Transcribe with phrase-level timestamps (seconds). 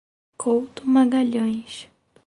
[0.35, 1.85] Couto Magalhães